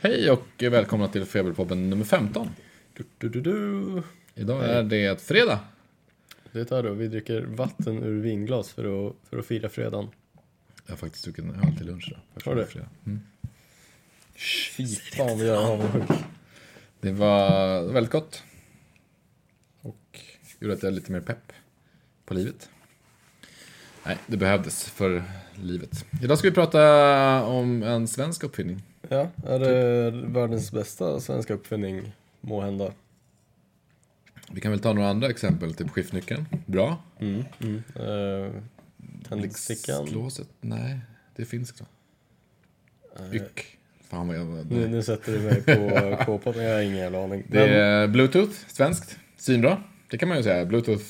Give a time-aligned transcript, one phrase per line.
[0.00, 2.50] Hej och välkomna till Feberpodden nummer 15.
[3.18, 4.02] Du, du, du.
[4.34, 5.60] Idag är det fredag.
[6.52, 10.08] Det är då vi dricker vatten ur vinglas för att, för att fira fredagen.
[10.86, 12.20] Jag har faktiskt druckit en öl till lunch idag.
[12.44, 12.66] Har du?
[12.66, 12.88] fredag.
[13.06, 13.20] Mm.
[14.76, 16.18] Fy fan vad jag är avundsjuk.
[17.00, 18.42] Det var väldigt gott.
[19.80, 20.20] Och
[20.58, 21.52] gjorde att jag är lite mer pepp
[22.24, 22.70] på livet.
[24.06, 25.22] Nej, det behövdes för
[25.54, 26.04] livet.
[26.22, 28.82] Idag ska vi prata om en svensk uppfinning.
[29.08, 32.12] Ja, är det världens bästa svenska uppfinning?
[32.40, 32.92] Må hända.
[34.50, 36.46] Vi kan väl ta några andra exempel, typ skiftnyckeln.
[36.66, 36.96] Bra.
[37.18, 37.44] Mm.
[37.60, 37.82] Mm.
[38.08, 38.52] Uh,
[39.28, 40.02] Tändstickan.
[40.02, 40.48] Blixtlåset?
[40.60, 41.00] Nej,
[41.36, 41.82] det är finskt?
[43.18, 43.78] Eh, Yck.
[44.00, 44.46] Fan vad jag...
[44.70, 47.44] nu, nu sätter du mig på kåpan, jag har ingen jävla aning.
[47.48, 49.18] Det är bluetooth, svenskt.
[49.36, 49.82] Svinbra.
[50.10, 50.64] Det kan man ju säga.
[50.64, 51.04] Bluetooth,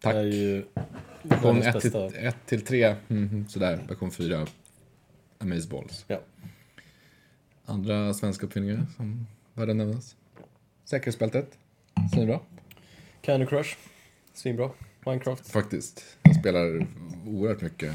[0.00, 0.14] tack.
[0.14, 2.18] Version världens 1 till, bästa.
[2.18, 3.84] 1 till 3, mhm, sådär.
[3.88, 4.46] Version 4,
[5.38, 6.04] Amazeballs.
[6.08, 6.20] Ja.
[7.66, 10.16] Andra svenska uppfinningar som värda nämnas.
[10.84, 11.58] Säkerhetsbältet,
[12.14, 12.40] svinbra.
[13.22, 13.76] Candy Crush.
[14.34, 14.70] Svinbra.
[15.06, 15.50] Minecraft.
[15.50, 16.04] Faktiskt.
[16.22, 16.86] Jag spelar
[17.26, 17.92] oerhört mycket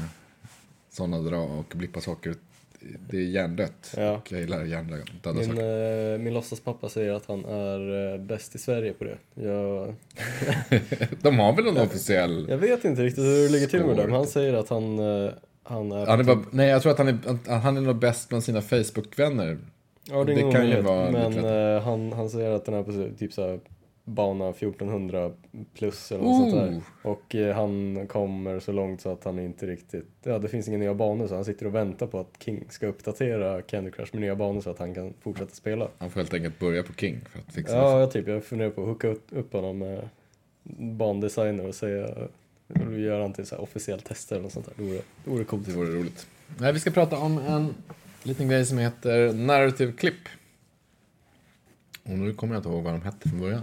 [0.90, 2.34] sådana dra och blippa saker.
[3.08, 3.94] Det är hjärndött.
[3.96, 4.12] Ja.
[4.16, 6.12] Och jag gillar hjärndöda Min, saker.
[6.12, 9.18] eh, min låtsaspappa säger att han är eh, bäst i Sverige på det.
[9.34, 9.94] Jag,
[11.22, 12.46] De har väl en officiell...
[12.48, 15.30] jag vet inte riktigt hur det ligger till med men han säger att han, eh,
[15.62, 16.06] han är...
[16.06, 18.60] Han är bara, nej, jag tror att han är, han är nog bäst bland sina
[18.60, 19.58] Facebook-vänner.
[20.10, 23.18] ja, det, det kan ju vara Men eh, han, han säger att den är på
[23.18, 23.60] typ så här
[24.04, 25.32] bana 1400
[25.74, 26.80] plus eller något sånt där.
[27.10, 30.78] Och eh, han kommer så långt så att han inte riktigt, ja det finns inga
[30.78, 34.20] nya banor så han sitter och väntar på att King ska uppdatera Candy Crush med
[34.20, 35.88] nya banor så att han kan fortsätta spela.
[35.98, 38.00] Han får helt enkelt börja på King för att fixa det.
[38.00, 38.28] Ja, typ.
[38.28, 40.08] Jag funderar på att hooka upp, upp honom med
[40.78, 42.08] bandesigner och säga
[42.74, 44.74] vill göra han till så här officiellt tester eller något sånt där.
[44.76, 45.66] Det vore, det vore coolt.
[45.66, 46.26] Det vore roligt.
[46.58, 47.74] Nej, vi ska prata om en
[48.22, 50.14] liten grej som heter Narrative Clip.
[52.02, 53.62] Och nu kommer jag inte ihåg vad de hette från början.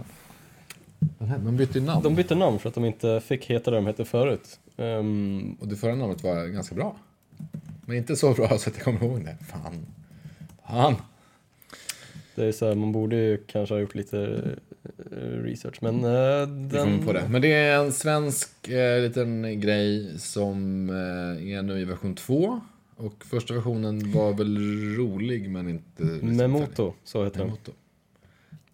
[1.18, 2.02] De hette- De bytte ju namn.
[2.02, 4.60] De bytte namn för att de inte fick heta det de hette förut.
[4.76, 6.96] Ehm, Och det förra namnet var ganska bra.
[7.86, 9.36] Men inte så bra så att jag kommer ihåg det.
[9.50, 9.86] Fan.
[10.66, 10.94] Fan.
[12.34, 14.42] det är så här, man borde ju kanske ha gjort lite
[15.42, 17.28] research, men uh, kommer på det.
[17.30, 22.60] Men det är en svensk eh, liten grej som eh, är nu i version 2.
[22.96, 24.56] Och första versionen var väl
[24.96, 26.02] rolig men inte...
[26.02, 27.40] liksom Memoto, så heter färdig.
[27.40, 27.46] den.
[27.46, 27.72] Memoto.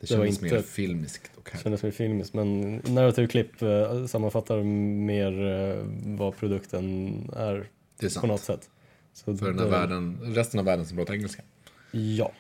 [0.00, 1.62] Det Det var kändes inte- mer filmiskt och härligt.
[1.62, 5.84] Kändes mer filmiskt, men narrative clip eh, sammanfattar mer eh,
[6.19, 7.66] vad produkten är
[8.00, 8.71] är på något sätt.
[9.12, 11.43] Så För den här det- världen, resten av världen som pratar engelska.
[11.91, 12.32] Ja.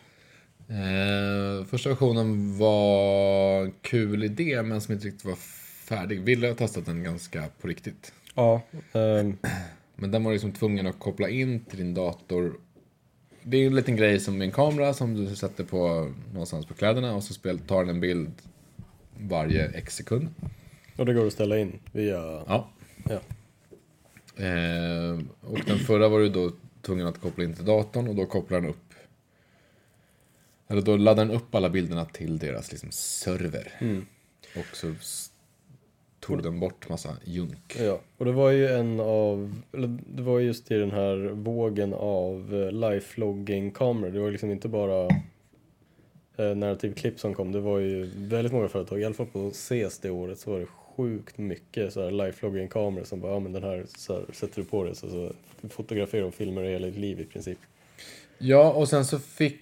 [0.68, 5.36] Eh, första versionen var en kul idé men som inte riktigt var
[5.84, 6.20] färdig.
[6.20, 8.12] Ville ha testat den ganska på riktigt.
[8.34, 9.36] Ja, ehm,
[9.96, 12.54] Men den var liksom tvungen att koppla in till din dator.
[13.42, 17.14] Det är en liten grej som en kamera som du sätter på någonstans på kläderna
[17.14, 18.32] och så spel, tar den en bild
[19.18, 20.28] varje x sekund.
[20.96, 22.44] och det går att ställa in via...
[22.46, 22.70] Ja.
[23.08, 23.20] Ja.
[24.44, 26.50] Eh, och den förra var du då
[26.82, 28.83] tvungen att koppla in till datorn och då kopplar den upp
[30.68, 33.72] eller då laddar den upp alla bilderna till deras liksom, server.
[33.78, 34.06] Mm.
[34.56, 34.94] Och så
[36.20, 37.76] tog den bort massa junk.
[37.78, 41.94] Ja, och det var ju en av, eller det var just i den här vågen
[41.94, 44.10] av eh, live-logging-kameror.
[44.10, 45.04] Det var liksom inte bara
[46.36, 47.52] eh, narrative clip som kom.
[47.52, 50.60] Det var ju väldigt många företag, i alla fall på CES det året så var
[50.60, 54.62] det sjukt mycket så här live-logging-kameror som bara, ja men den här, så här sätter
[54.62, 55.32] du på det så, så
[55.68, 57.58] fotograferar och filmar hela ditt liv i princip.
[58.38, 59.60] Ja, och sen så fick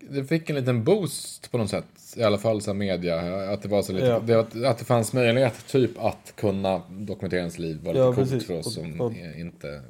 [0.00, 1.84] det fick en liten boost på något sätt.
[2.16, 3.20] I alla fall så media.
[3.52, 4.20] Att det var så lite, Ja.
[4.52, 8.30] det, att det fanns möjlighet typ att kunna dokumentera ens liv var lite Ja, coolt
[8.30, 8.46] precis.
[8.46, 9.82] för oss Och- som och- är inte...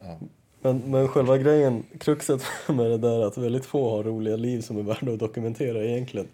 [0.00, 0.18] Ja.
[0.60, 4.60] Men, men själva grejen, kruxet med det där är att väldigt få har roliga liv
[4.60, 6.26] som är värda att dokumentera egentligen.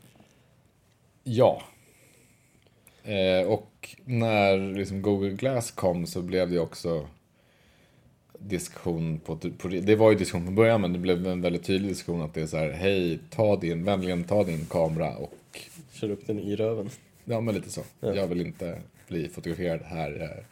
[1.25, 1.63] Ja.
[3.05, 7.07] Eh, och när liksom Google Glass kom så blev det också
[8.39, 11.91] diskussion på, på det var ju diskussion från början men det blev en väldigt tydlig
[11.91, 15.35] diskussion att det är så här hej ta din, vänligen ta din kamera och
[15.93, 16.91] Kör upp den i röven.
[17.25, 17.81] ja men lite så.
[18.01, 18.15] Ja.
[18.15, 20.43] Jag vill inte bli fotograferad här.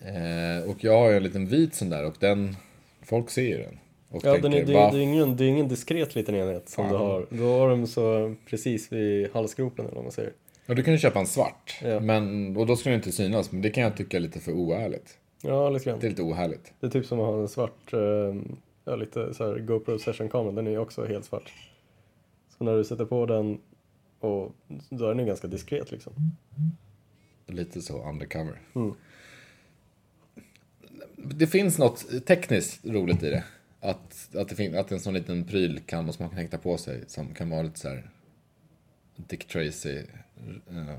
[0.00, 2.56] Eh, och jag har ju en liten vit sån där och den,
[3.02, 3.78] folk ser ju den.
[4.10, 6.34] Och Ja, tänker, den är, det, "Va det, är ingen, det är ingen diskret liten
[6.34, 6.92] enhet som Fan.
[6.92, 7.26] du har.
[7.30, 10.32] Du har dem så precis vid halsgropen eller vad man säger.
[10.66, 11.78] Ja, du kan ju köpa en svart.
[11.82, 12.00] Ja.
[12.00, 13.52] Men, och då ska den inte synas.
[13.52, 15.18] Men det kan jag tycka är lite för oärligt.
[15.42, 16.00] Ja, lite grann.
[16.00, 16.72] Det är lite ohärligt.
[16.80, 18.34] Det är typ som att ha en svart, eh,
[18.84, 20.52] ja lite så här GoPro session-kamera.
[20.52, 21.52] Den är ju också helt svart.
[22.58, 23.60] Så när du sätter på den
[24.20, 24.52] och
[24.90, 26.12] då är den ju ganska diskret liksom.
[27.46, 28.60] Lite så undercover.
[28.74, 28.94] Mm.
[31.16, 33.44] Det finns något tekniskt roligt i det.
[33.80, 36.76] att, att, det fin- att en sån liten pryl kan, måste man kan hänga på
[36.76, 38.10] sig som kan vara lite så här
[39.16, 39.96] Dick Tracy
[40.68, 40.96] eh,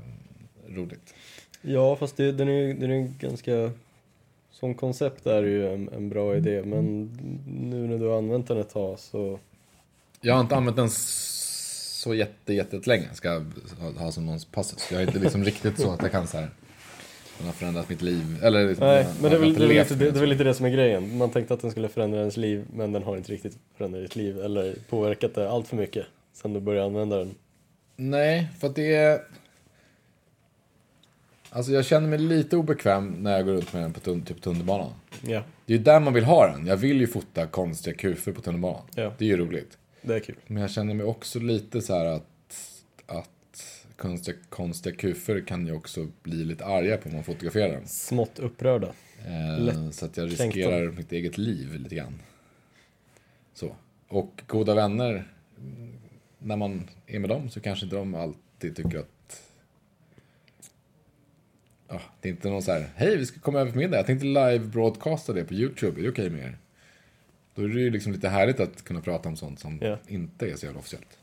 [0.68, 1.14] roligt.
[1.62, 3.70] Ja, fast det, den är den är ganska...
[4.54, 7.04] Som koncept är det ju en, en bra idé, men
[7.46, 9.38] nu när du har använt den ett tag så...
[10.20, 13.44] Jag har inte använt den så jätte, jättelänge, ska jag
[13.98, 14.88] ha, som någons passus.
[14.92, 16.50] Jag är inte liksom riktigt så att jag kan så här,
[17.38, 18.38] den har förändrat mitt liv.
[18.42, 20.70] Eller liksom, Nej, men det är, väl, det, lite, det, det lite det som är
[20.70, 21.16] grejen.
[21.16, 24.16] Man tänkte att den skulle förändra ens liv, men den har inte riktigt förändrat ditt
[24.16, 27.34] liv eller påverkat det allt för mycket sen du började använda den.
[27.96, 29.20] Nej, för att det är...
[31.56, 34.42] Alltså jag känner mig lite obekväm när jag går runt med den på tun- typ
[34.42, 34.92] tunnelbanan.
[35.22, 36.66] Ja, Det är ju där man vill ha den.
[36.66, 38.82] Jag vill ju fota konstiga kufer på tunnelbanan.
[38.94, 39.12] Ja.
[39.18, 39.78] Det är ju roligt.
[40.02, 40.36] det är kul.
[40.46, 42.56] Men jag känner mig också lite så här att,
[43.06, 47.86] att konstiga, konstiga kufer kan ju också bli lite arga på om man fotograferar den.
[47.88, 48.88] Smått upprörda.
[49.26, 52.20] Eh, så att jag riskerar mitt eget liv lite grann.
[53.54, 53.76] Så.
[54.08, 55.28] Och goda vänner,
[55.58, 55.92] mm,
[56.38, 59.08] när man är med dem så kanske inte de alltid tycker att
[61.94, 64.06] Ja, det är inte någon så här, hej vi ska komma över på middag, jag
[64.06, 66.58] tänkte live-broadcasta det på YouTube, är det okej med er?
[67.54, 69.98] Då är det ju liksom lite härligt att kunna prata om sånt som Ja.
[70.08, 71.18] inte är så jävla officiellt.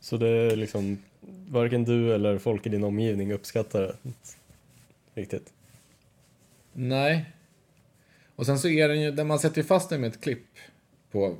[0.00, 0.98] Så det är liksom,
[1.48, 3.96] varken du eller folk i din omgivning uppskattar det
[5.14, 5.52] riktigt.
[6.72, 7.32] Nej.
[8.36, 10.46] Och sen så är den ju, man sätter ju fast den med ett klipp
[11.10, 11.36] på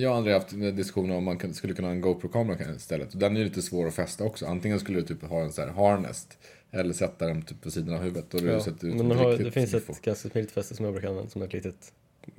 [0.00, 3.20] jag och André har haft diskussioner om man skulle kunna ha en GoPro-kamera istället.
[3.20, 4.46] Den är ju lite svår att fästa också.
[4.46, 6.28] Antingen skulle du typ ha en så här harness
[6.70, 8.32] eller sätta den typ på sidan av huvudet.
[8.32, 9.92] Hade Ja, sett ut men ett har, det finns sniffo.
[9.92, 11.92] ett ganska smidigt fäste som jag brukar använda som ett litet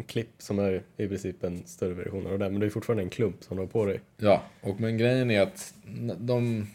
[0.08, 2.50] klipp som är i princip en större version av det där.
[2.50, 4.02] Men det är fortfarande en klump som du har på dig.
[4.18, 5.74] Ja, och men grejen är att
[6.18, 6.68] de...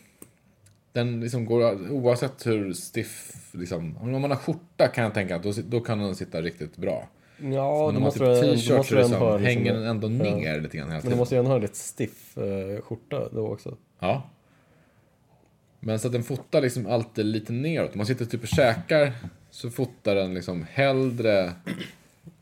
[0.92, 5.42] Den liksom går, oavsett hur stiff, liksom, om man har skjorta kan jag tänka att
[5.42, 7.08] då, då kan den sitta riktigt bra.
[7.38, 9.84] Ja, Men har måste typ du, t-shirt måste du liksom, ändå ha liksom, hänger den
[9.84, 10.34] ändå ja.
[10.34, 11.12] ner lite grann hela Men tiden.
[11.12, 13.76] du måste ju ändå ha en lite stiff eh, skjorta då också.
[13.98, 14.30] Ja.
[15.80, 17.92] Men så att den fotar liksom alltid lite neråt.
[17.92, 19.12] Om man sitter typ och käkar
[19.50, 21.52] så fotar den liksom hellre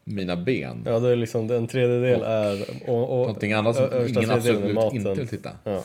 [0.05, 0.83] mina ben.
[0.87, 2.71] Ja, det är liksom en tredjedel är...
[2.87, 5.50] Och, och, Någonting annat som ingen är absolut inte vill titta.
[5.65, 5.85] Ja.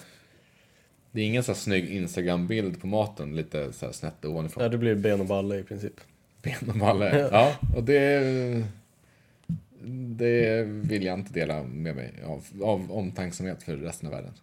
[1.12, 4.64] Det är ingen så här snygg Instagram-bild på maten, lite så här snett ovanifrån.
[4.64, 5.94] ja, det blir ben och balle i princip.
[6.42, 7.30] Ben och balle.
[7.32, 8.64] Ja, och det...
[10.18, 14.34] Det vill jag inte dela med mig av, av omtänksamhet för resten av världen.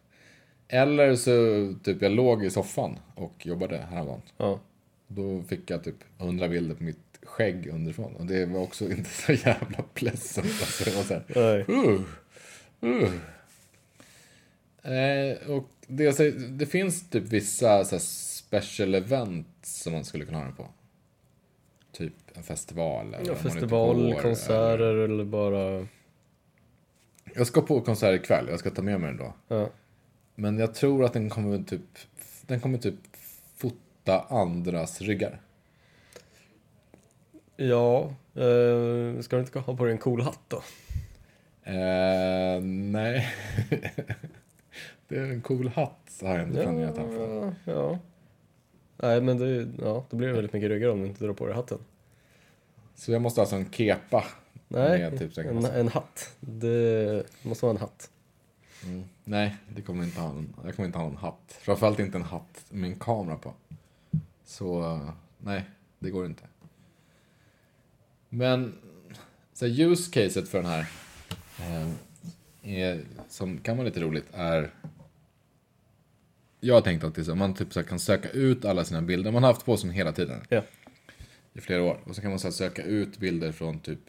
[0.68, 4.22] Eller så, typ jag låg i soffan och jobbade häromdagen.
[4.36, 4.60] Ja.
[5.06, 8.16] Då fick jag typ 100 bilder på mitt skägg underifrån.
[8.16, 10.46] Och det var också inte så jävla pleasant.
[10.46, 12.00] Alltså, det var så här, uh,
[12.82, 13.12] uh.
[14.82, 20.38] Eh, och det, det finns typ vissa så här, special events som man skulle kunna
[20.38, 20.68] ha den på.
[21.94, 23.14] Typ en festival.
[23.14, 25.04] Eller Ja, festival, år, konserter Eller...
[25.04, 25.86] eller bara...
[27.34, 29.32] Jag ska på konsert ikväll, jag ska ta med mig den då.
[29.56, 29.68] Ja.
[30.34, 31.98] Men jag tror att den kommer typ,
[32.46, 32.94] den kommer typ
[33.56, 35.40] fota andras ryggar.
[37.56, 40.62] Ja, eh, ska du inte ha på dig en cool hatt då?
[41.62, 43.28] Eh, nej.
[45.08, 47.44] det är en cool hatt har jag inte planerat här för.
[47.44, 47.98] Ja, ja.
[49.04, 51.46] Nej, men det, ja, då blir det väldigt mycket ryggar om du inte drar på
[51.46, 51.78] dig hatten.
[52.94, 54.24] Så jag måste alltså ha en kepa.
[54.68, 56.36] Nej, typ en, en hatt.
[56.40, 58.10] Det måste vara en hatt.
[58.84, 59.04] Mm.
[59.24, 61.58] Nej, det kommer inte ha en, jag kommer inte ha en hatt.
[61.60, 63.52] Framförallt inte en hatt med en kamera på.
[64.44, 65.00] Så
[65.38, 65.64] nej,
[65.98, 66.42] det går inte.
[68.28, 68.74] Men
[69.52, 70.86] så här, use caset för den här
[71.58, 71.90] eh,
[72.62, 74.70] är, som kan vara lite roligt är
[76.64, 79.42] jag har tänkt är så, man typ så kan söka ut alla sina bilder, man
[79.42, 80.62] har haft på sig hela tiden Ja.
[81.52, 82.00] i flera år.
[82.04, 84.00] Och så kan man så söka ut bilder från typ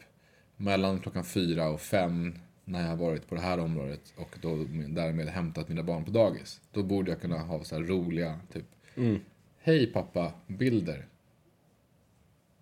[0.56, 4.56] mellan klockan fyra och fem när jag har varit på det här området och då
[4.88, 6.60] därmed hämtat mina barn på dagis.
[6.72, 8.64] Då borde jag kunna ha så här roliga, typ
[8.96, 9.20] Mm.
[9.62, 11.06] Hej pappa, bilder.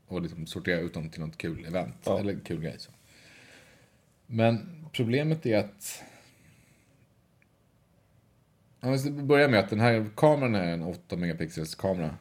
[0.06, 1.96] Och liksom sortera ut dem till något kul event.
[2.04, 2.18] Ja.
[2.20, 2.74] Eller kul grej.
[2.78, 2.90] Så.
[4.26, 6.02] Men problemet är att...
[8.85, 12.17] Om vi börjar med att den här kameran är en 8 megapixels kamera.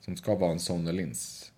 [0.00, 1.52] Som ska vara en Sony-lins.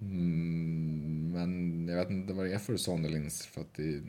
[0.00, 3.46] Mm, men jag vet inte vad det är för Sony-lins.
[3.46, 4.00] För att det,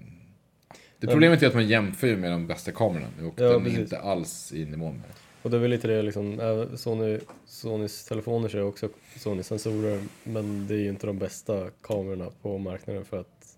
[0.99, 3.07] det problemet är att man jämför med de bästa kamerorna.
[3.27, 3.79] Och Ja, den är precis.
[3.79, 5.01] inte alls i nivå med.
[5.41, 6.39] Och det är väl lite det liksom,
[6.75, 12.29] Sony, Sonys telefoner kör också Sonys sensorer, men det är ju inte de bästa kamerorna
[12.41, 13.57] på marknaden för att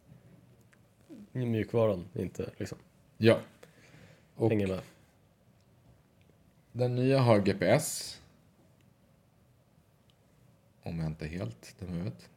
[1.32, 2.78] mjukvaran inte liksom
[3.18, 3.40] Ja.
[4.36, 4.80] Och hänger med.
[6.72, 8.18] Den nya har GPS.
[10.84, 12.30] Om jag inte är helt dum huvudet.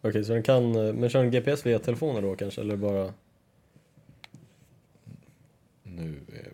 [0.00, 3.14] Okej, så den kan, eh, men kör den GPS via telefonen då kanske, eller bara?
[5.82, 6.52] Nu eh,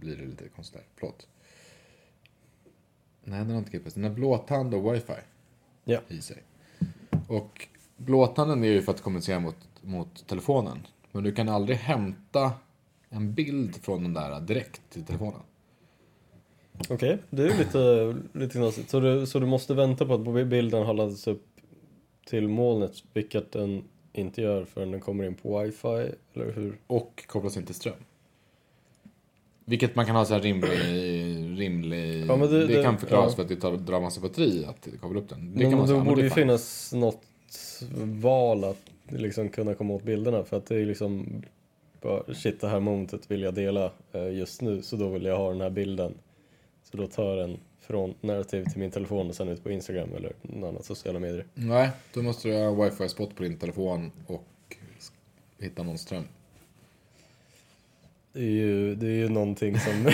[0.00, 0.86] blir det lite konstigt där.
[0.96, 1.26] Förlåt.
[3.24, 3.94] Nej, den har inte GPS.
[3.94, 5.12] Den har blåtand och wifi
[5.84, 6.00] Ja.
[6.08, 6.42] i sig.
[7.28, 10.86] Och blåtanden är ju för att kommunicera mot, mot telefonen.
[11.12, 12.52] Men du kan aldrig hämta
[13.08, 15.40] en bild från den där direkt till telefonen.
[16.88, 18.90] Okej, det är lite, lite knasigt.
[18.90, 21.46] Så du, så du måste vänta på att bilden har laddats upp
[22.26, 26.78] till molnet, vilket den inte gör förrän den kommer in på wifi, eller hur?
[26.86, 27.94] Och kopplas in till ström.
[29.64, 30.70] Vilket man kan ha så här rimlig...
[31.60, 33.36] rimlig Ja, men det- det, kan förklaras ja.
[33.36, 35.52] för att det tar, drar massa batteri att koppla upp den.
[35.54, 37.22] Det Men man då men borde ju finnas något
[38.02, 41.42] val att liksom kunna komma åt bilderna, för att det är liksom
[42.00, 45.36] bara, shit det här momentet vill jag dela eh, just nu, så då vill jag
[45.36, 46.14] ha den här bilden.
[46.90, 50.32] Så då tar den från narrativ till min telefon och sen ut på Instagram eller
[50.42, 51.46] någon annan sociala medier.
[51.54, 54.76] Nej, då måste du ha wifi-spot på din telefon och
[55.58, 56.24] hitta någon ström.
[58.32, 59.92] Det är ju, det är ju någonting som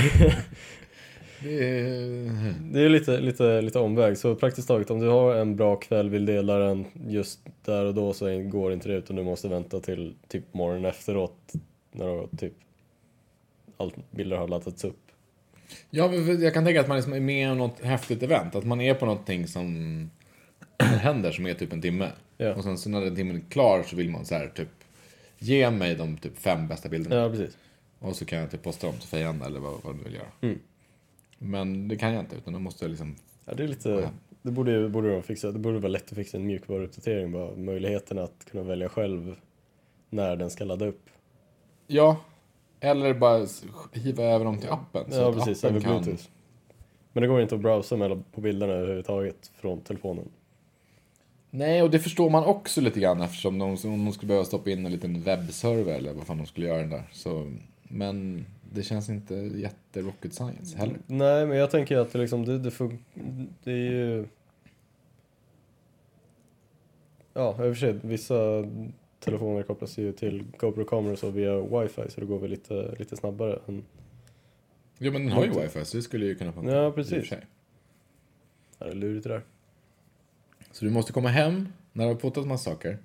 [1.42, 2.54] Det är...
[2.72, 6.10] Det är lite, lite, lite omväg, så praktiskt taget om du har en bra kväll,
[6.10, 9.80] vill dela den just där och då så går inte det utan du måste vänta
[9.80, 11.52] till typ morgonen efteråt
[11.92, 12.52] när då, typ
[13.76, 15.05] allt bilder har laddats upp.
[15.90, 18.54] Ja, jag kan tänka att man liksom är med om något häftigt event.
[18.54, 20.10] Att man är på någonting som
[20.78, 22.10] händer som är typ en timme.
[22.36, 22.54] Ja.
[22.54, 24.68] Och sen så när den timmen är klar så vill man så här typ
[25.38, 27.16] ge mig de typ fem bästa bilderna.
[27.16, 27.56] Ja, precis.
[27.98, 30.26] Och så kan jag typ posta dem till Fejanda eller vad, vad du vill göra.
[30.40, 30.58] Mm.
[31.38, 33.16] Men det kan jag inte utan då måste jag liksom...
[33.44, 34.10] Ja, det är lite,
[34.42, 38.18] det borde, borde de fixa, det borde vara lätt att fixa en mjukvaruuppdatering bara, möjligheten
[38.18, 39.36] att kunna välja själv
[40.10, 41.10] när den ska ladda upp.
[41.86, 42.20] Ja.
[42.80, 43.46] Eller bara
[43.92, 45.12] hiva över dem till appen.
[45.12, 46.22] så Ja, att precis, appen över bluetooth.
[47.12, 50.28] Men det går inte att browsa med på bilderna överhuvudtaget från telefonen.
[51.50, 54.70] Nej, och det förstår man också lite grann eftersom de, om de skulle behöva stoppa
[54.70, 57.02] in en liten webbserver eller vad fan de skulle göra där.
[57.12, 57.52] Så,
[57.82, 60.96] men det känns inte jätte rocket science heller.
[61.06, 62.98] Nej, men jag tänker att det, liksom, det, det, fun-
[63.64, 64.26] det är ju...
[67.34, 68.34] Ja, i och för sig, vissa
[69.26, 73.58] telefoner kopplas ju till GoPro-kameror så via wifi så det går väl lite, lite snabbare.
[73.66, 73.84] Än...
[74.98, 76.72] Jo, men den har ju wifi så det skulle ju kunna funka.
[76.72, 77.30] Ja, precis.
[77.30, 77.36] Ja,
[78.78, 79.42] det är lurigt det där.
[80.72, 82.98] Så du måste komma hem när du har fotat massa saker.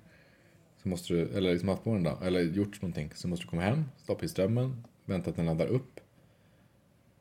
[0.82, 3.10] Så måste du, eller liksom haft på den då, eller gjort någonting.
[3.14, 6.00] Så måste du komma hem, stoppa i strömmen, vänta att den laddar upp.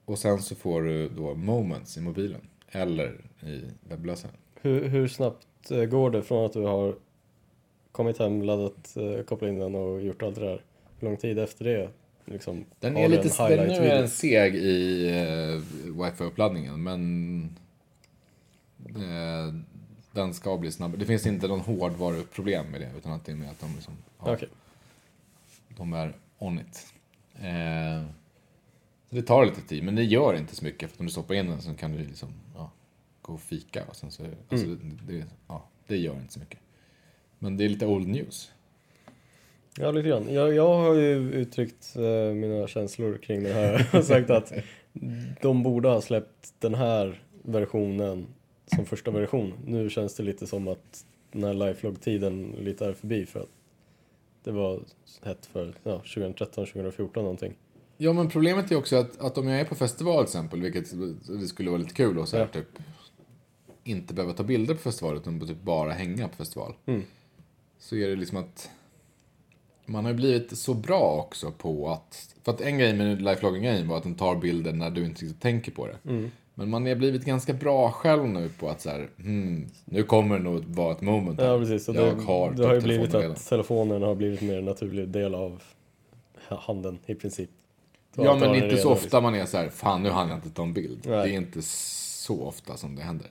[0.05, 2.41] Och sen så får du då moments i mobilen.
[2.67, 4.35] Eller i webbläsaren.
[4.61, 6.95] Hur, hur snabbt eh, går det från att du har
[7.91, 10.63] kommit hem, laddat, eh, kopplat in den och gjort allt det där?
[10.99, 11.89] Hur lång tid efter det
[12.25, 15.61] liksom, Den är lite, den, nu är den seg i uh,
[16.03, 17.57] wifi-uppladdningen, men
[18.87, 19.53] eh,
[20.11, 20.99] den ska bli snabbare.
[20.99, 23.93] Det finns inte någon hårdvaruproblem med det, utan att det är med att de, liksom,
[24.17, 24.49] har, Okej.
[25.77, 26.93] de är on it.
[27.35, 28.05] Eh,
[29.09, 31.35] så det tar lite tid, men det gör inte så mycket, för om du stoppar
[31.35, 32.71] in den så kan du liksom, ja,
[33.21, 36.59] gå och fika och sen så, alltså, det, det, ja, det gör inte så mycket.
[37.43, 38.51] Men det är lite old news.
[39.77, 40.33] Ja, lite grann.
[40.33, 44.53] Jag, jag har ju uttryckt eh, mina känslor kring det här och sagt att
[45.41, 48.27] de borde ha släppt den här versionen
[48.75, 49.53] som första version.
[49.65, 53.49] Nu känns det lite som att den här lifelog-tiden lite är förbi för att
[54.43, 54.79] det var
[55.23, 57.53] hett för ja, 2013, 2014 någonting.
[57.97, 60.91] Ja, men problemet är också att, att om jag är på festival till exempel, vilket
[61.41, 62.59] det skulle vara lite kul och så här, Ja.
[62.61, 62.83] typ
[63.83, 66.73] inte behöva ta bilder på festival utan typ bara hänga på festival.
[66.85, 67.01] Mm.
[67.81, 68.69] Så är det liksom att
[69.85, 73.97] man har blivit så bra också på att, för att en grej med lifelogging-grejen var
[73.97, 76.09] att den tar bilder när du inte riktigt tänker på det.
[76.09, 76.31] Mm.
[76.53, 80.37] Men man har blivit ganska bra själv nu på att så här, hmm, nu kommer
[80.37, 81.47] det nog vara ett moment här.
[81.47, 81.85] Ja, precis.
[81.85, 84.65] Så jag det, har det har ju blivit telefonen att telefonen har blivit mer en
[84.65, 85.63] naturlig del av
[86.47, 87.49] handen i princip.
[88.15, 89.23] Så Ja, men inte så ofta liksom.
[89.23, 90.99] man är så här, fan nu hann jag inte ta en bild.
[91.05, 91.27] Nej.
[91.27, 93.27] Det är inte så ofta som det händer.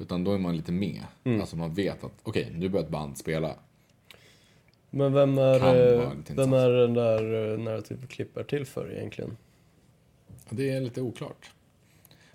[0.00, 1.02] Utan då är man lite med.
[1.24, 1.40] Mm.
[1.40, 3.54] Alltså man vet att, okej, nu börjar ett band spela.
[4.90, 5.54] Men vem är,
[6.00, 7.22] eh, vem är den där
[7.68, 9.36] eh, är till för egentligen?
[10.50, 11.50] Det är lite oklart.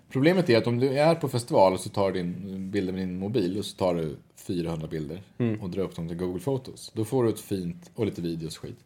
[0.08, 3.02] Problemet är att om du är på festival och så tar du din bilder med
[3.02, 5.60] din mobil och så tar du 400 bilder Mm.
[5.60, 6.92] och drar upp dem till Google Photos.
[6.94, 8.76] Då får du ett fint, och lite videos skit.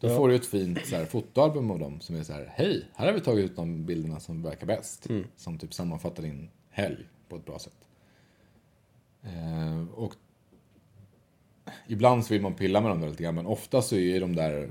[0.00, 0.16] Då Ja.
[0.16, 3.06] får du ett fint så här, fotoalbum av dem som är så här, hej, här
[3.06, 5.08] har vi tagit ut de bilderna som verkar bäst.
[5.10, 5.24] Mm.
[5.36, 6.96] Som typ sammanfattar din helg
[7.28, 7.76] på ett bra sätt.
[9.26, 10.14] Eh, och
[11.86, 14.36] ibland så vill man pilla med dem där lite grann, men ofta så är de
[14.36, 14.70] där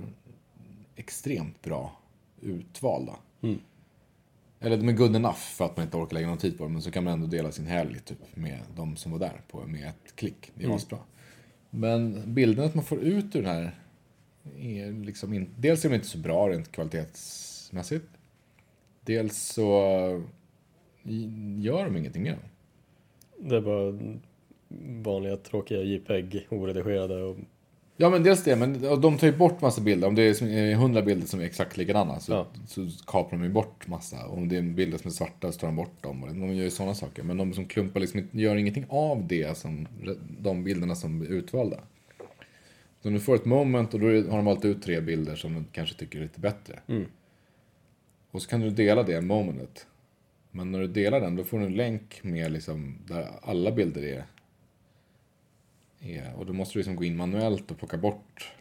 [0.95, 1.99] extremt bra
[2.41, 3.15] utvalda.
[3.41, 3.59] Mm.
[4.59, 6.73] Eller de är good enough för att man inte orkar lägga någon tid på dem,
[6.73, 9.61] men så kan man ändå dela sin helg typ, med de som var där på,
[9.67, 10.51] med ett klick.
[10.55, 10.75] Det är Mm.
[10.75, 10.99] asbra.
[11.69, 13.79] Men bilden att man får ut ur den här
[14.57, 18.05] är liksom in, dels är de inte så bra rent kvalitetsmässigt.
[19.01, 19.69] Dels så
[21.59, 22.41] gör de ingenting med dem.
[23.49, 23.99] Det är bara
[25.03, 27.37] vanliga tråkiga JPEG, oredigerade och
[27.97, 30.07] Ja men dels det, men de tar ju bort massa bilder.
[30.07, 32.47] Om det är hundra bilder som är exakt likadana så, Ja.
[32.67, 34.27] så kapar de ju bort massa.
[34.27, 36.23] Om det är bilder som är svarta så tar de bort dem.
[36.23, 37.23] Och De gör ju sådana saker.
[37.23, 39.87] Men de som klumpar liksom gör ingenting av det som
[40.39, 41.79] de bilderna som är utvalda.
[43.03, 45.65] Så du får ett moment och då har de valt ut tre bilder som de
[45.71, 46.79] kanske tycker är lite bättre.
[46.87, 47.05] Mm.
[48.31, 49.87] Och så kan du dela det momentet.
[50.51, 54.03] Men när du delar den då får du en länk med liksom där alla bilder
[54.03, 54.23] är.
[56.05, 58.51] Är och då måste du liksom gå in manuellt och plocka bort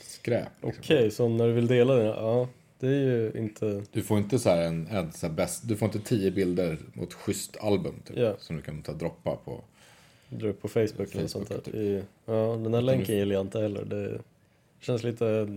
[0.00, 0.48] skräp.
[0.62, 0.82] Liksom.
[0.84, 3.82] Okej, så när du vill dela den, ja, det är ju inte...
[3.92, 6.78] Du får inte så här en, en så här bäst, du får inte tio bilder
[6.92, 8.34] mot schysst album typ, Ja.
[8.38, 9.60] som du kan ta droppa på.
[10.28, 11.60] dra upp på Facebook, eller Facebook, något sånt där.
[11.60, 11.74] typ.
[11.74, 13.84] I, ja, den där länken gillar jag inte heller.
[13.84, 14.20] Det
[14.80, 15.48] känns lite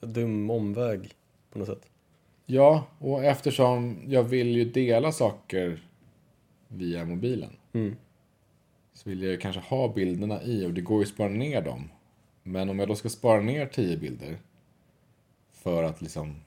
[0.00, 1.10] dum omväg
[1.52, 1.86] på något sätt.
[2.46, 5.82] Ja, och eftersom jag vill ju dela saker
[6.68, 7.96] via mobilen Mm.
[8.96, 11.62] Så vill jag ju kanske ha bilderna i och det går ju att spara ner
[11.62, 11.90] dem.
[12.42, 14.38] Men om jag då ska spara ner tio bilder
[15.52, 16.40] för att liksom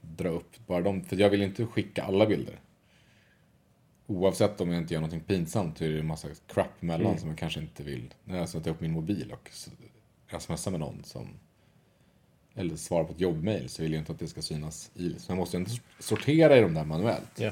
[0.00, 2.60] dra upp bara dem, för jag vill inte skicka alla bilder.
[4.06, 7.18] Oavsett om jag inte gör någonting pinsamt så är det en massa crap mellan Mm.
[7.18, 8.14] som jag kanske inte vill.
[8.24, 9.50] När jag sätter upp min mobil och
[10.40, 11.28] smsar med någon som
[12.54, 15.14] eller svarar på ett jobbmail så vill jag inte att det ska synas i.
[15.18, 17.40] Så jag måste inte sortera i de där manuellt.
[17.40, 17.50] Ja.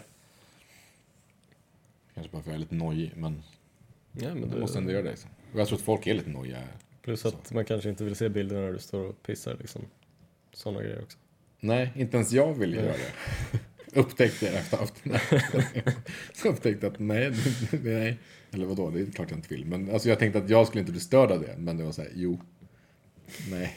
[2.15, 3.43] Kanske bara för att jag är lite nojig, men
[4.13, 5.11] Ja, men det, måste ändå göra det.
[5.11, 5.31] Liksom.
[5.55, 6.59] Jag tror att folk är lite nojiga.
[7.03, 9.83] plus att man kanske inte vill se bilder när du står och pissar liksom.
[10.53, 11.19] Sådana grejer också.
[11.61, 13.59] Nej, inte ens jag vill göra det.
[14.01, 15.95] Upptäckte jag efter här.
[16.35, 17.33] Så upptäckte att nej,
[17.83, 18.19] nej.
[18.51, 19.65] Eller vadå, det är klart jag inte vill.
[19.65, 21.55] Men alltså jag tänkte att jag skulle inte bli störd av det.
[21.59, 22.41] Men det var så här, jo.
[23.51, 23.77] Nej.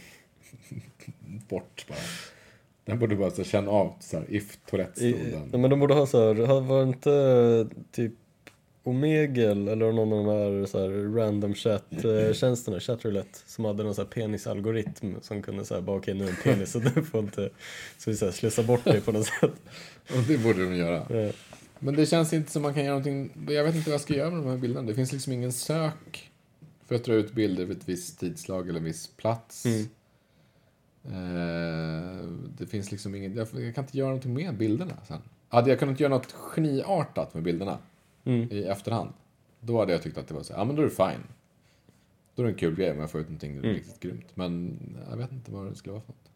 [1.50, 1.98] Bort bara.
[2.86, 5.02] Den borde bara så här, känna av så här, if Tourettes.
[5.02, 5.50] I, den.
[5.52, 8.14] ja, men de borde ha så här, var det inte typ
[8.88, 14.02] Omegel eller någon av de här, så här random chat-tjänsterna, chatroulette, som hade någon så
[14.02, 17.50] här penisalgoritm som kunde säga bara okej nu är en penis så du får inte,
[17.98, 19.42] så vi så här, slussa bort dig på något sätt.
[20.10, 21.22] Och det borde de göra.
[21.26, 21.32] Ja.
[21.80, 23.32] Men det känns inte som man kan göra någonting.
[23.50, 24.88] Jag vet inte vad jag ska göra med de här bilderna.
[24.88, 26.32] Det finns liksom ingen sök
[26.88, 29.66] för att dra ut bilder vid ett visst tidslag eller en viss plats.
[29.66, 29.88] Mm.
[31.06, 32.26] Eh,
[32.58, 35.22] det finns liksom ingen, jag, jag kan inte göra någonting med bilderna sen.
[35.50, 37.78] Hade jag kunnat göra något geniartat med bilderna
[38.26, 38.52] Mm.
[38.52, 39.14] i efterhand,
[39.60, 41.24] då hade jag tyckt att det var så ja men då är det fine.
[42.36, 43.74] Då är det en kul grej om jag får ut någonting Mm.
[43.74, 44.36] riktigt grymt.
[44.36, 46.32] Men jag vet inte vad det skulle vara för något.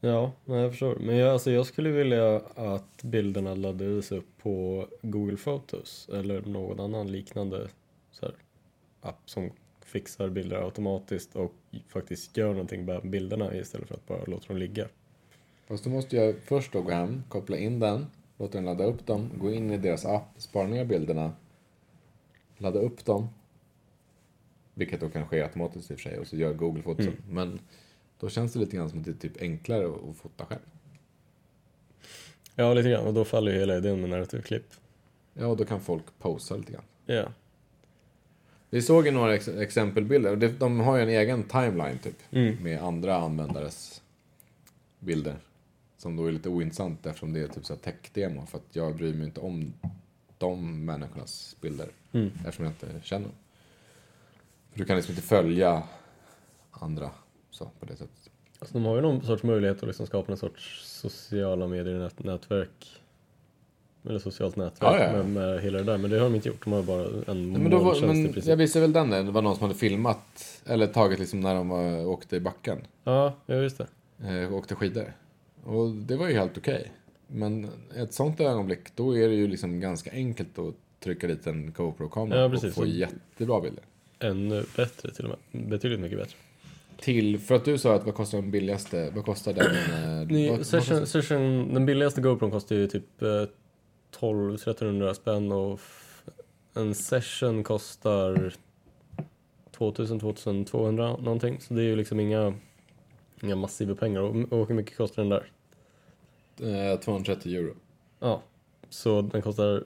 [0.00, 0.96] Ja, nej, jag förstår.
[1.00, 6.80] Men jag, alltså, jag skulle vilja att bilderna laddades upp på Google Photos eller någon
[6.80, 7.68] annan liknande
[8.10, 8.34] så här,
[9.00, 9.50] app som
[9.84, 11.54] fixar bilder automatiskt och
[11.88, 14.88] faktiskt gör någonting med bilderna istället för att bara låta dem ligga.
[15.68, 18.06] Fast då måste jag först då gå hem, koppla in den,
[18.40, 21.32] låta den ladda upp dem, gå in i deras app, spara ner bilderna,
[22.58, 23.28] ladda upp dem.
[24.74, 27.06] Vilket då kan ske automatiskt i och för sig, och så gör Google foton.
[27.06, 27.18] Mm.
[27.28, 27.60] Men
[28.18, 30.60] då känns det lite grann som att det är typ enklare att fota själv.
[32.54, 33.06] Ja, lite grann.
[33.06, 34.66] Och då faller ju hela idén med narrativklipp.
[35.34, 36.84] Ja, och då kan folk posa lite grann.
[37.06, 37.32] Ja.
[38.70, 42.16] Vi såg ju några ex exempelbilder, de har ju en egen timeline typ.
[42.30, 42.62] Mm.
[42.62, 44.02] Med andra användares
[44.98, 45.36] bilder.
[46.00, 48.46] Som då är lite ointressant eftersom det är typ så tech-demo.
[48.46, 49.72] För att jag bryr mig inte om
[50.38, 51.88] de människornas bilder.
[52.12, 52.30] Mm.
[52.34, 53.34] Eftersom jag inte känner dem.
[54.72, 55.82] För du kan liksom inte följa
[56.70, 57.10] andra
[57.50, 58.30] så på det sättet.
[58.58, 63.00] Alltså, de har ju någon sorts möjlighet att liksom skapa någon sorts sociala medier nätverk.
[64.04, 65.12] Eller socialt nätverk Ja, ja.
[65.12, 65.98] Med, med hela det där.
[65.98, 66.64] Men det har de inte gjort.
[66.64, 69.30] De har bara en Nej, men då var, men jag visade väl den där, det
[69.30, 70.60] var någon som hade filmat.
[70.66, 72.78] Eller tagit liksom när de var, åkte i backen.
[73.04, 73.86] Ja, ja, just det.
[74.28, 75.12] Eh, åkte skidor.
[75.70, 76.92] Och det var ju helt okej.
[77.26, 81.72] Men ett sånt ögonblick, då är det ju liksom ganska enkelt att trycka dit en
[81.72, 83.84] GoPro-kamera Ja, och få jättebra bilder.
[84.18, 85.68] Ännu bättre till och med.
[85.68, 86.36] Betydligt mycket bättre.
[87.00, 89.66] Till, för att du sa att vad kostar den billigaste, vad kostar den?
[90.20, 93.28] eh, Ni, vad- vad session, kostar- session, den billigaste GoPron kostar ju typ eh,
[94.20, 95.80] 12-1300 spänn och
[96.74, 98.54] en session kostar
[99.76, 101.60] 2000-2200 någonting.
[101.60, 102.54] Så det är ju liksom inga,
[103.42, 104.20] inga massiva pengar.
[104.20, 105.46] Och, och hur mycket kostar den där?
[106.62, 107.74] Eh, 230 euro.
[108.20, 108.42] Ja,
[108.88, 109.84] så den kostar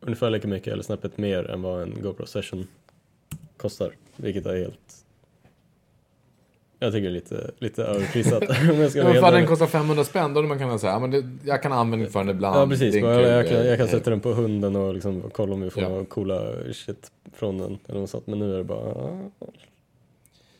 [0.00, 2.66] ungefär lika mycket eller snäppet mer än vad en GoPro Session
[3.56, 3.92] kostar.
[4.16, 5.04] Vilket är helt...
[6.78, 8.42] Jag tycker det är lite, lite överprisat.
[8.94, 11.72] Ja, för den kostar 500 spänn, då man kan man säga, men det, jag kan
[11.72, 12.56] använda för den ibland.
[12.60, 15.60] Ja precis, jag, jag, kan, jag kan sätta den på hunden och liksom kolla om
[15.60, 15.88] vi får Ja.
[15.88, 18.26] några coola shit från den eller något sånt.
[18.26, 19.20] Men nu är det bara...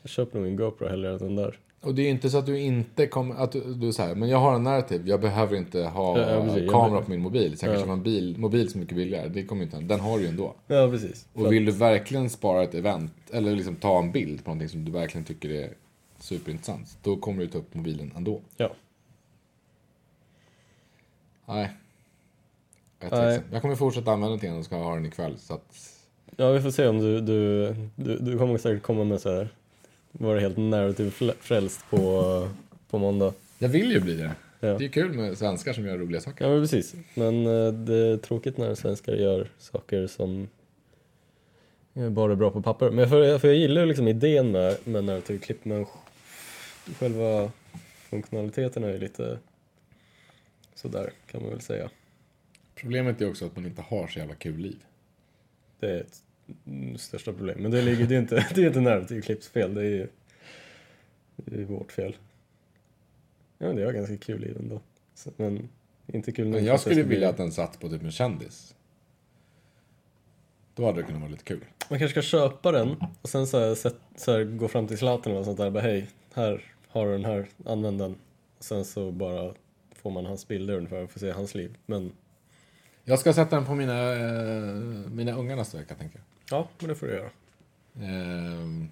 [0.02, 1.58] Jag köper nog en GoPro hellre än den där.
[1.84, 4.38] Och det är inte så att du inte kommer, att du, du här, men jag
[4.38, 6.70] har en narrativ, jag behöver inte ha Ja, precis.
[6.70, 7.58] Kamera på min mobil.
[7.58, 7.74] Så jag Ja.
[7.76, 9.28] kan köpa en bil, mobil som är mycket billigare.
[9.28, 10.54] Det kommer inte, den har du ju ändå.
[10.66, 11.26] Ja, precis.
[11.32, 14.84] Och vill du verkligen spara ett event, eller liksom ta en bild på någonting som
[14.84, 15.70] du verkligen tycker är
[16.18, 18.40] superintressant, då kommer du ta upp mobilen ändå.
[18.56, 18.70] Ja.
[21.46, 21.70] Nej.
[23.00, 23.40] Jag, Nej.
[23.52, 25.38] jag kommer fortsätta använda den och ska ha den ikväll.
[25.38, 25.90] Så att,
[26.36, 29.48] Ja, vi får se om du, du, du, du kommer säkert komma med så här.
[30.18, 32.48] Var helt narrative fl- frälst på,
[32.90, 33.34] på måndag.
[33.58, 34.34] jag vill ju bli det.
[34.60, 34.78] Ja.
[34.78, 36.44] Det är kul med svenskar som gör roliga saker.
[36.44, 36.94] ja, men precis.
[37.14, 40.48] Men eh, det är tråkigt när svenskar gör saker som
[41.94, 42.90] bara är bra på papper.
[42.90, 45.86] Men för, för jag gillar ju liksom idén med, med narrative klipp, men
[46.98, 47.50] själva
[48.10, 49.38] funktionaliteten är ju lite
[50.74, 51.90] sådär, kan man väl säga.
[52.74, 54.78] Problemet är också att man inte har så jävla kul liv.
[55.80, 56.22] Det är ett
[56.96, 57.62] största problem.
[57.62, 60.08] Men det, ligger, det är inte, det är inte klipps fel, det är ju
[61.36, 62.16] det är vårt fel.
[63.58, 64.80] Ja, men det är ganska kul liv ändå.
[65.14, 65.68] Så, men
[66.06, 68.74] inte kul Men jag skulle vilja att den satt på typ en kändis.
[70.74, 71.64] Då hade det kunnat vara lite kul.
[71.90, 74.98] Man kanske ska köpa den och sen så här, sätt, så här, gå fram till
[74.98, 75.70] Zlatan och sånt där.
[75.70, 78.16] Bara, hej, här har du den här, använd den.
[78.58, 79.54] Och sen så bara
[79.94, 81.76] får man hans bilder ungefär och får se hans liv.
[81.86, 82.12] Men
[83.04, 86.33] Jag ska sätta den på mina, eh, mina ungar nästa vecka, tänker jag.
[86.50, 87.30] Ja, men det får du göra.
[88.00, 88.88] Ehm,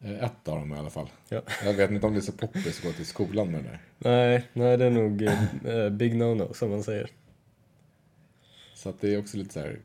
[0.00, 1.08] eh, ett av dem i alla fall.
[1.28, 1.42] Ja.
[1.64, 3.80] Jag vet inte om det är så poppis att gå till skolan med det där.
[3.98, 7.10] Nej, nej det är nog eh, big no-no som man säger.
[8.74, 9.78] Så att det är också lite så här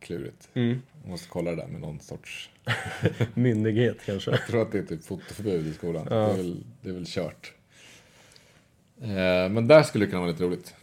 [0.00, 0.48] klurigt.
[0.54, 0.82] Mm.
[1.02, 2.50] Jag måste kolla det där med någon sorts...
[3.34, 4.30] Myndighet kanske.
[4.30, 6.06] Jag tror att det är typ fotoförbud i skolan.
[6.10, 6.16] Ja.
[6.16, 7.52] Det, är väl, det är väl kört.
[9.00, 10.74] Eh, men där skulle det kunna vara lite roligt.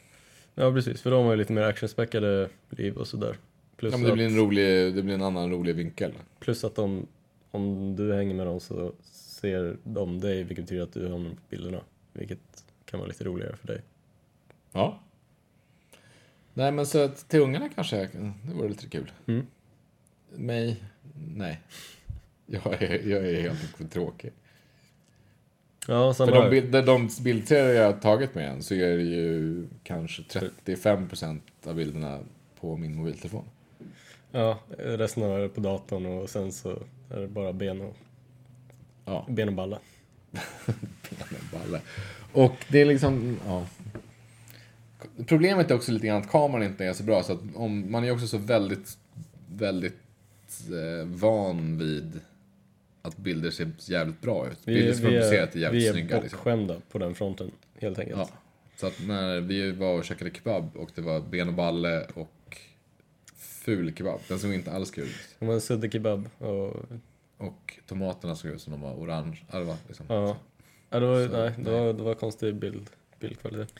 [0.56, 1.02] Ja, precis.
[1.02, 3.38] För de har ju lite mer actionspäckade liv och sådär.
[3.82, 6.14] Plus, Ja, men det, blir en rolig, det blir en annan rolig vinkel.
[6.40, 7.08] plus att de,
[7.52, 11.36] om du hänger med dem så ser de dig, vilket betyder att du har dem
[11.36, 11.82] på bilderna.
[12.14, 13.82] Vilket kan vara lite roligare för dig.
[14.72, 15.00] Ja.
[16.54, 18.10] Nej, men så att till ungarna kanske,
[18.44, 19.12] det vore lite kul.
[19.28, 19.46] Mm.
[20.36, 20.84] Mig,
[21.36, 21.62] nej.
[22.46, 24.32] Jag är, jag är helt enkelt för tråkig.
[25.88, 26.50] Ja, För samma de, här.
[26.50, 31.76] bild, de bildserier jag har tagit med en så är det ju kanske 35% av
[31.76, 32.20] bilderna
[32.60, 33.46] på min mobiltelefon.
[34.32, 36.70] Ja, resten av det är på datorn och sen så
[37.10, 37.96] är det bara ben och,
[39.06, 39.80] Ja, ben och balla.
[41.54, 41.82] balle.
[42.34, 43.66] Och det är liksom, ja.
[45.28, 47.24] Problemet är också lite grann att kameran inte är så bra.
[47.24, 48.98] Så att om, man är också så väldigt,
[49.56, 50.00] väldigt
[50.70, 52.20] eh, van vid
[53.02, 54.66] att bilder ser jävligt bra ut.
[54.66, 56.22] Bilder som publicerat är jävligt vi är snygga.
[56.22, 56.38] Liksom.
[56.38, 58.18] bortskämda på den fronten, helt enkelt.
[58.18, 58.30] Ja.
[58.76, 62.32] Så att när vi var och käkade kebab och det var ben och balle och
[63.62, 64.20] ful kebab.
[64.28, 65.36] Den såg inte alls kul ut.
[65.40, 66.76] Det var en suddig kebab och
[67.38, 69.38] Och tomaterna såg ut som de var orange.
[69.52, 70.06] Var liksom.
[70.10, 70.38] ja.
[70.90, 73.74] ja det, var, Så, nej, det, var, det var konstig bild, bildkvalitet.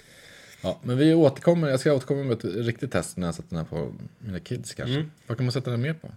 [0.64, 3.58] Ja, men vi återkommer, jag ska återkomma med ett riktigt test när jag sätter den
[3.58, 4.96] här på mina kids kanske.
[4.96, 5.12] Mm.
[5.28, 6.08] Vad kan man sätta den mer på?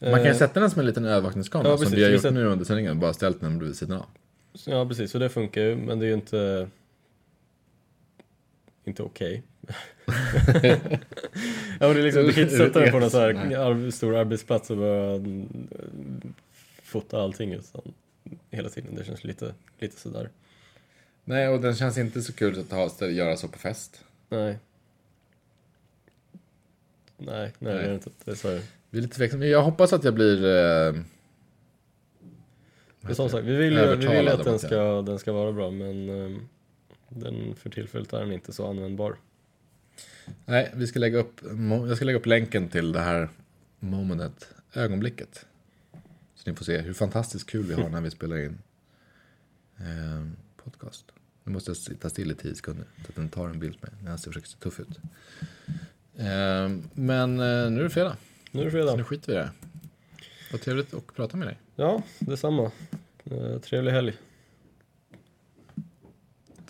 [0.00, 2.22] Man kan ju Eh, sätta den som en liten övervakningskamera ja, som vi har gjort
[2.22, 3.00] nu under sändningen.
[3.00, 4.06] Bara ställt den bredvid sidan av.
[4.66, 5.10] Ja, precis.
[5.10, 6.68] Så det funkar ju, men det är ju inte...
[8.84, 9.42] Inte okej.
[11.82, 13.92] ja, men det är liksom, du kan inte sätta den på någon så här Nej.
[13.92, 15.68] stor arbetsplats och bara mm,
[16.82, 17.94] fota allting utan
[18.50, 18.94] hela tiden.
[18.94, 20.30] Det känns lite, lite sådär.
[21.24, 24.04] Nej, och den känns inte så kul att ha, att göra så på fest.
[24.28, 24.58] Nej.
[27.16, 28.10] Nej, nej, det är det inte.
[28.24, 28.58] Det är så.
[28.90, 29.44] Vi är lite tveksamma.
[29.44, 30.44] Jag hoppas att jag blir...
[30.44, 30.94] Eh,
[33.14, 36.08] som sagt, vi vill, ju, vi vill att den ska, den ska vara bra, men
[36.08, 36.48] ehm,
[37.08, 39.16] den, för tillfället är den inte så användbar.
[40.46, 41.40] Nej, vi ska lägga upp,
[41.88, 43.28] jag ska lägga upp länken till det här
[43.80, 45.46] momentet, ögonblicket.
[46.34, 48.58] Så ni får se hur fantastiskt kul vi har när vi spelar in
[49.78, 50.26] eh,
[50.64, 51.04] podcast.
[51.44, 53.90] Nu måste jag sitta still i tio sekunder så att den tar en bild med
[53.98, 54.98] medan jag försöker se tuff ut.
[56.16, 58.16] Eh, men eh, nu är det fredag,
[58.50, 59.04] Nu är det så nu fredag.
[59.04, 59.50] skiter vi i det.
[60.52, 61.58] Vad trevligt att prata med dig.
[61.76, 62.70] Ja, detsamma.
[63.24, 64.12] Eh, trevlig helg.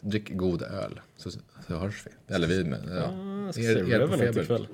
[0.04, 2.34] Drick god öl, så, så hörs vi.
[2.34, 2.80] Eller vi med.
[2.88, 2.94] Ja.
[2.94, 4.68] Ja, jag ska Er- se er Revenant ikväll.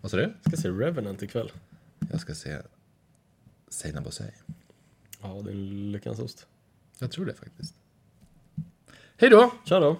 [0.00, 0.22] Vad sa du?
[0.42, 1.52] Jag ska se Revenant ikväll.
[2.10, 2.58] Jag ska se
[3.68, 4.30] Seinabo Bosei.
[5.22, 6.46] Ja, det är en lyckans ost.
[6.98, 7.74] Jag tror det faktiskt.
[9.16, 9.52] Hej då!
[9.64, 9.96] Tja då!